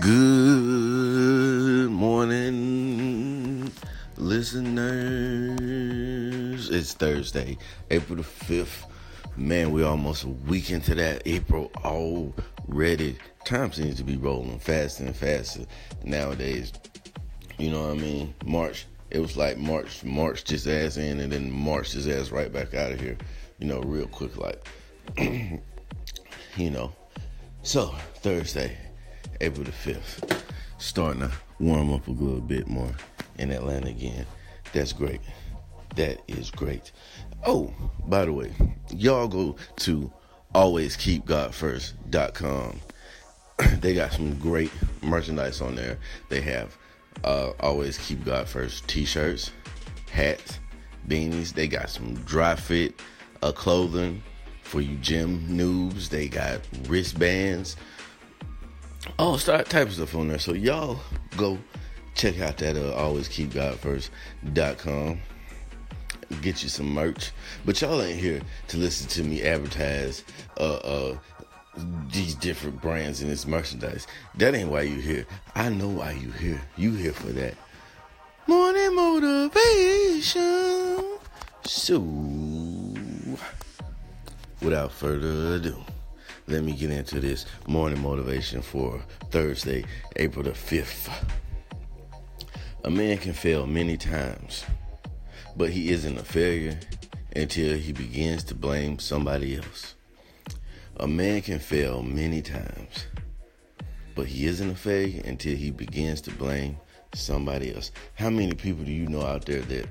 [0.00, 3.72] Good morning,
[4.16, 4.70] listeners.
[6.70, 7.58] It's Thursday,
[7.90, 8.84] April the 5th.
[9.36, 13.18] Man, we're almost a week into that April already.
[13.44, 15.66] Time seems to be rolling faster and faster
[16.04, 16.72] nowadays.
[17.58, 18.34] You know what I mean?
[18.46, 22.52] March, it was like March, March just ass in and then March just ass right
[22.52, 23.18] back out of here.
[23.58, 24.64] You know, real quick, like,
[25.18, 26.92] you know.
[27.62, 28.78] So, Thursday,
[29.40, 30.42] April the 5th.
[30.78, 32.94] Starting to warm up a little bit more
[33.38, 34.26] in Atlanta again.
[34.72, 35.20] That's great.
[35.96, 36.92] That is great.
[37.46, 37.72] Oh,
[38.06, 38.52] by the way,
[38.90, 40.10] y'all go to
[40.54, 42.80] alwayskeepgodfirst.com.
[43.80, 44.70] they got some great
[45.02, 45.98] merchandise on there.
[46.28, 46.76] They have
[47.24, 49.50] uh, Always Keep God First t shirts,
[50.10, 50.60] hats,
[51.08, 51.52] beanies.
[51.52, 53.00] They got some dry fit
[53.42, 54.22] uh, clothing
[54.62, 56.08] for you gym noobs.
[56.08, 57.74] They got wristbands
[59.18, 60.38] all start type stuff on there.
[60.38, 61.00] So y'all
[61.36, 61.58] go
[62.14, 65.20] check out that uh, alwayskeepgodfirst.com.
[66.42, 67.32] Get you some merch.
[67.64, 70.24] But y'all ain't here to listen to me advertise
[70.58, 71.16] uh uh
[72.12, 74.06] these different brands and this merchandise.
[74.36, 75.26] That ain't why you here.
[75.54, 76.60] I know why you here.
[76.76, 77.54] You here for that.
[78.46, 81.04] Morning motivation.
[81.64, 82.00] So
[84.60, 85.76] without further ado
[86.48, 89.84] let me get into this morning motivation for Thursday,
[90.16, 91.12] April the 5th.
[92.84, 94.64] A man can fail many times,
[95.56, 96.78] but he isn't a failure
[97.36, 99.94] until he begins to blame somebody else.
[100.96, 103.06] A man can fail many times,
[104.14, 106.78] but he isn't a failure until he begins to blame
[107.14, 107.92] somebody else.
[108.14, 109.86] How many people do you know out there that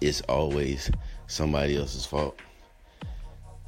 [0.00, 0.90] it's always
[1.28, 2.40] somebody else's fault?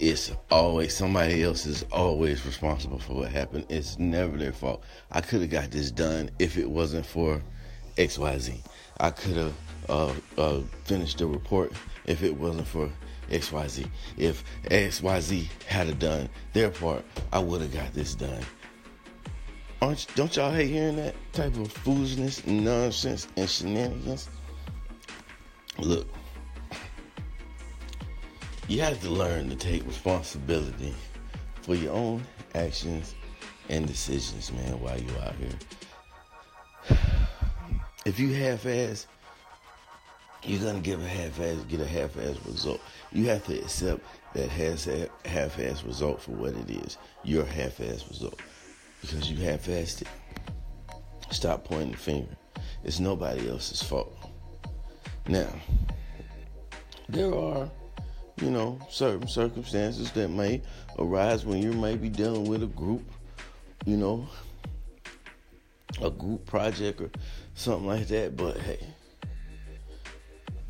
[0.00, 3.66] It's always somebody else is always responsible for what happened.
[3.68, 4.82] It's never their fault.
[5.10, 7.40] I could have got this done if it wasn't for
[7.96, 8.60] XYZ.
[8.98, 9.54] I could have
[9.88, 11.72] uh, uh, finished the report
[12.06, 12.90] if it wasn't for
[13.30, 13.88] XYZ.
[14.16, 18.42] If XYZ had done their part, I would have got this done.
[19.80, 24.28] Aren't don't y'all hate hearing that type of foolishness, nonsense, and shenanigans?
[25.78, 26.06] Look,
[28.68, 30.94] you have to learn to take responsibility
[31.62, 33.14] for your own actions
[33.68, 36.98] and decisions, man, while you're out here.
[38.06, 39.06] If you half-ass,
[40.42, 42.82] you're gonna give a half-ass, get a half-ass result.
[43.12, 44.04] You have to accept
[44.34, 48.40] that half-ass result for what it is, your half-ass result,
[49.00, 50.08] because you half-assed it.
[51.30, 52.36] Stop pointing the finger.
[52.84, 54.14] It's nobody else's fault.
[55.26, 55.48] Now,
[57.08, 57.70] there are
[58.36, 60.62] you know, certain circumstances that may
[60.98, 63.02] arise when you may be dealing with a group,
[63.84, 64.26] you know,
[66.02, 67.10] a group project or
[67.54, 68.36] something like that.
[68.36, 68.84] But hey,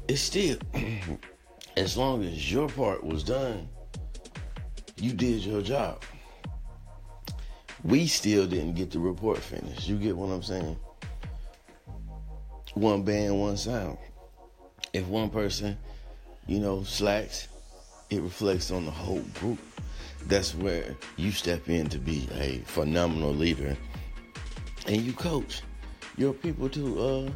[0.09, 0.59] it's still,
[1.77, 3.69] as long as your part was done,
[4.97, 6.03] you did your job.
[7.83, 9.89] We still didn't get the report finished.
[9.89, 10.77] You get what I'm saying?
[12.75, 13.99] One band, one sound.
[14.93, 15.77] If one person,
[16.47, 17.49] you know, slacks,
[18.11, 19.59] it reflects on the whole group.
[20.27, 23.77] That's where you step in to be a phenomenal leader
[24.87, 25.63] and you coach
[26.17, 27.31] your people to uh,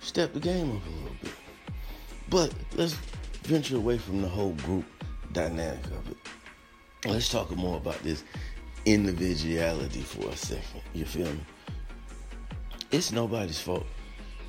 [0.00, 1.32] step the game up a little bit.
[2.28, 2.94] But let's
[3.42, 4.84] venture away from the whole group
[5.32, 6.16] dynamic of it.
[7.06, 8.24] Let's talk more about this
[8.86, 10.82] individuality for a second.
[10.92, 11.40] You feel me?
[12.90, 13.86] It's nobody's fault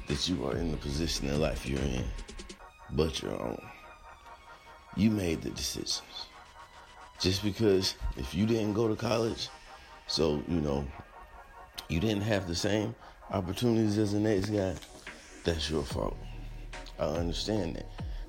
[0.07, 2.05] that you are in the position in life you're in,
[2.91, 3.61] but your own
[4.95, 6.01] you made the decisions.
[7.19, 9.49] Just because if you didn't go to college,
[10.07, 10.85] so, you know,
[11.89, 12.93] you didn't have the same
[13.31, 14.75] opportunities as the next guy,
[15.43, 16.17] that's your fault.
[16.99, 17.85] I understand that,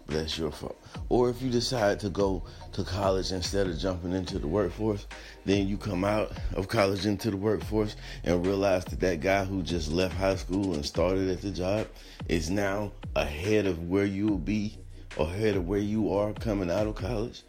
[0.06, 0.80] but that's your fault.
[1.08, 2.42] Or if you decide to go
[2.72, 5.06] to college instead of jumping into the workforce,
[5.44, 9.62] then you come out of college into the workforce and realize that that guy who
[9.62, 11.86] just left high school and started at the job
[12.28, 14.78] is now ahead of where you will be
[15.18, 17.42] ahead of where you are coming out of college,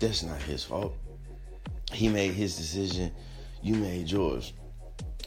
[0.00, 0.94] that's not his fault.
[1.92, 3.12] He made his decision,
[3.62, 4.52] you made yours.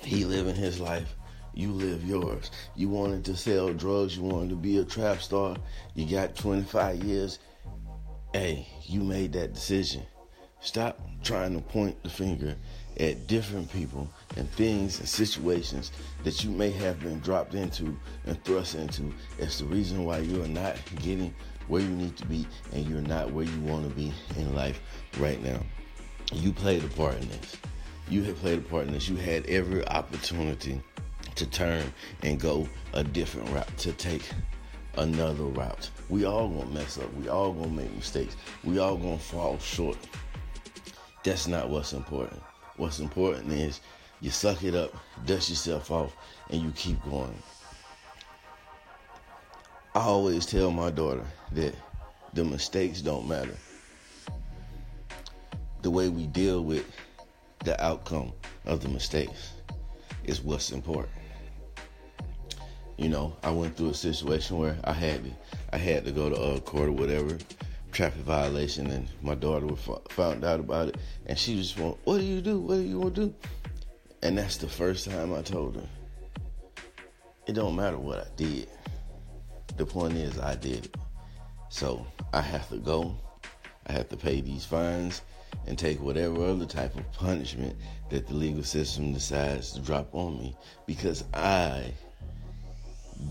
[0.01, 1.15] He living his life,
[1.53, 2.51] you live yours.
[2.75, 5.55] You wanted to sell drugs, you wanted to be a trap star,
[5.93, 7.39] you got 25 years.
[8.33, 10.03] Hey, you made that decision.
[10.59, 12.55] Stop trying to point the finger
[12.99, 15.91] at different people and things and situations
[16.23, 20.43] that you may have been dropped into and thrust into as the reason why you
[20.43, 21.33] are not getting
[21.67, 24.81] where you need to be and you're not where you want to be in life
[25.19, 25.59] right now.
[26.33, 27.57] You played a part in this.
[28.09, 29.09] You have played a part in this.
[29.09, 30.81] You had every opportunity
[31.35, 31.83] to turn
[32.23, 34.23] and go a different route, to take
[34.97, 35.89] another route.
[36.09, 37.13] We all gonna mess up.
[37.15, 38.35] We all gonna make mistakes.
[38.63, 39.97] We all gonna fall short.
[41.23, 42.41] That's not what's important.
[42.77, 43.81] What's important is
[44.21, 44.95] you suck it up,
[45.25, 46.15] dust yourself off,
[46.49, 47.35] and you keep going.
[49.95, 51.73] I always tell my daughter that
[52.33, 53.55] the mistakes don't matter.
[55.83, 56.85] The way we deal with
[57.63, 58.33] the outcome
[58.65, 59.53] of the mistakes
[60.25, 61.15] is what's important.
[62.97, 65.31] You know, I went through a situation where I had to,
[65.71, 67.37] I had to go to a court or whatever,
[67.93, 69.73] traffic violation, and my daughter
[70.09, 72.59] found out about it, and she just went, "What do you do?
[72.59, 73.33] What do you want to do?"
[74.23, 75.87] And that's the first time I told her,
[77.47, 78.67] "It don't matter what I did.
[79.77, 80.95] The point is, I did it.
[81.69, 83.15] So I have to go.
[83.87, 85.21] I have to pay these fines."
[85.67, 87.75] and take whatever other type of punishment
[88.09, 90.55] that the legal system decides to drop on me
[90.85, 91.91] because I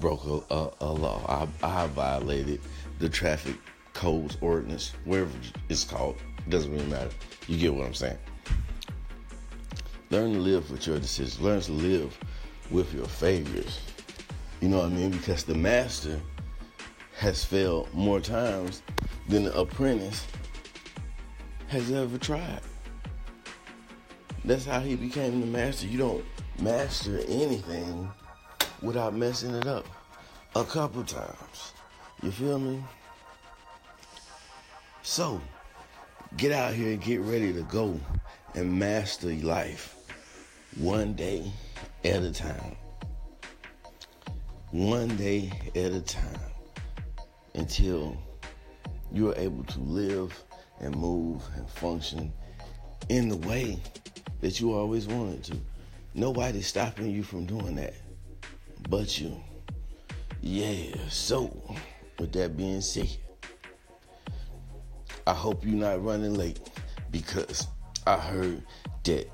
[0.01, 1.49] broke a, a, a law.
[1.63, 2.61] I, I, violated
[2.99, 3.57] the traffic
[3.93, 5.31] codes ordinance, wherever
[5.69, 6.17] it's called.
[6.49, 7.11] Doesn't really matter.
[7.47, 8.19] You get what I'm saying.
[10.11, 11.41] Learn to live with your decisions.
[11.41, 12.19] Learn to live
[12.71, 13.79] with your failures.
[14.65, 15.11] You know what I mean?
[15.11, 16.19] Because the master
[17.19, 18.81] has failed more times
[19.29, 20.27] than the apprentice
[21.69, 22.63] has ever tried.
[24.43, 25.87] That's how he became the master.
[25.87, 26.25] You don't
[26.61, 28.11] master anything
[28.81, 29.85] without messing it up
[30.57, 31.75] a couple times.
[32.23, 32.83] You feel me?
[35.03, 35.43] So,
[36.39, 38.01] get out here and get ready to go
[38.55, 39.95] and master life
[40.79, 41.53] one day
[42.03, 42.77] at a time.
[44.75, 46.41] One day at a time
[47.55, 48.17] until
[49.13, 50.37] you're able to live
[50.81, 52.33] and move and function
[53.09, 53.79] in the way
[54.41, 55.57] that you always wanted to.
[56.15, 57.95] Nobody's stopping you from doing that
[58.89, 59.41] but you.
[60.41, 61.77] Yeah, so
[62.19, 63.17] with that being said,
[65.25, 66.59] I hope you're not running late
[67.13, 67.69] because
[68.09, 68.61] I heard
[69.05, 69.31] that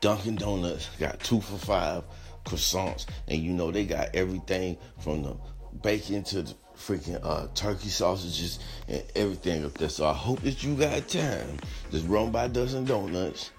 [0.00, 2.02] Dunkin' Donuts got two for five
[2.44, 5.36] croissants, and you know they got everything from the
[5.82, 8.58] bacon to the freaking uh, turkey sausages
[8.88, 9.88] and everything up there.
[9.88, 11.58] So I hope that you got time.
[11.90, 13.50] Just run by Dunkin' Donuts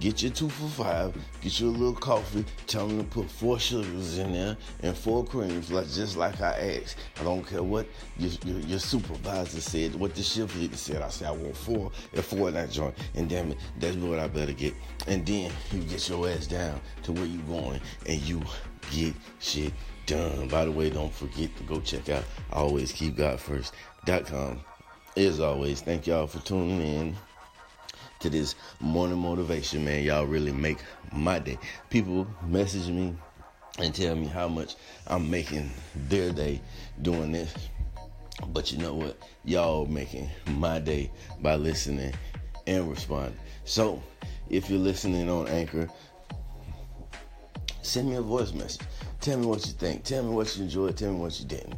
[0.00, 1.14] Get your two for five.
[1.40, 2.44] Get you a little coffee.
[2.66, 6.78] Tell them to put four sugars in there and four creams, like just like I
[6.82, 6.96] asked.
[7.20, 7.86] I don't care what
[8.18, 11.02] your, your, your supervisor said, what the shift leader said.
[11.02, 12.96] I said I want four and four in that joint.
[13.14, 14.74] And damn it, that's what I better get.
[15.06, 18.42] And then you get your ass down to where you going, and you
[18.90, 19.72] get shit
[20.06, 20.48] done.
[20.48, 24.60] By the way, don't forget to go check out always keep God first.com.
[25.16, 27.16] As always, thank y'all for tuning in
[28.24, 30.02] to this morning motivation, man.
[30.02, 30.78] Y'all really make
[31.12, 31.58] my day.
[31.90, 33.14] People message me
[33.78, 34.76] and tell me how much
[35.06, 35.70] I'm making
[36.08, 36.62] their day
[37.02, 37.54] doing this.
[38.48, 39.18] But you know what?
[39.44, 41.10] Y'all making my day
[41.42, 42.14] by listening
[42.66, 43.38] and responding.
[43.66, 44.02] So,
[44.48, 45.86] if you're listening on Anchor,
[47.82, 48.86] send me a voice message.
[49.20, 50.04] Tell me what you think.
[50.04, 50.96] Tell me what you enjoyed.
[50.96, 51.74] Tell me what you didn't.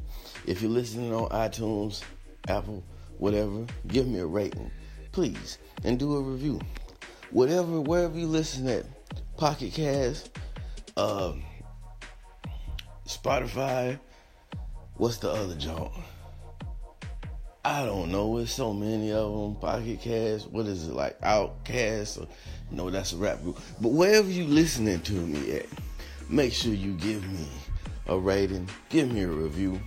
[0.47, 2.03] If you're listening on iTunes,
[2.47, 2.85] Apple,
[3.19, 4.71] whatever, give me a rating
[5.17, 6.61] please, and do a review.
[7.31, 8.85] Whatever, wherever you listen at,
[9.39, 10.29] Pocket Cast,
[10.95, 11.33] uh,
[13.09, 13.99] Spotify,
[14.97, 15.91] what's the other joint?
[17.65, 18.37] I don't know.
[18.37, 19.55] It's so many of them.
[19.55, 20.51] Pocket Cast.
[20.51, 21.17] What is it like?
[21.23, 22.19] Outcast?
[22.19, 22.29] Or,
[22.71, 23.59] no, that's a rap group.
[23.81, 25.67] But wherever you listening to me at,
[26.29, 27.49] make sure you give me
[28.07, 28.69] a rating.
[28.91, 29.81] Give me a review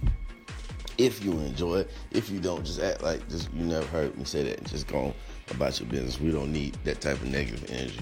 [0.99, 1.91] if you enjoy it.
[2.11, 5.15] If you don't, just act like just you never heard me say that just go
[5.49, 6.19] about your business.
[6.19, 8.01] We don't need that type of negative energy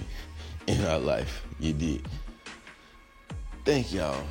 [0.66, 1.46] in our life.
[1.60, 2.06] You did.
[3.64, 4.24] Thank y'all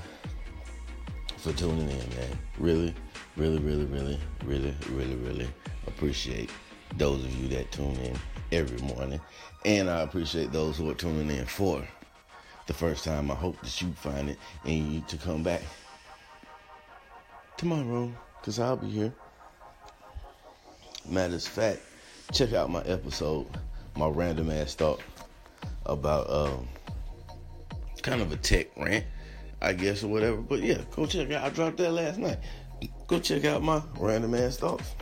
[1.36, 2.38] for tuning in, man.
[2.58, 2.94] Really,
[3.36, 5.48] really, really, really, really, really, really
[5.86, 6.50] appreciate
[6.96, 8.18] those of you that tune in
[8.50, 9.20] every morning.
[9.64, 11.86] And I appreciate those who are tuning in for
[12.66, 13.30] the first time.
[13.30, 15.62] I hope that you find it and you to come back
[17.56, 19.12] tomorrow because I'll be here.
[21.08, 21.80] Matter of fact,
[22.32, 23.46] check out my episode,
[23.96, 25.00] my random ass thought
[25.84, 26.68] about um,
[28.02, 29.04] kind of a tech rant,
[29.60, 30.36] I guess, or whatever.
[30.38, 31.44] But yeah, go check out.
[31.44, 32.38] I dropped that last night.
[33.06, 34.94] Go check out my random ass thoughts.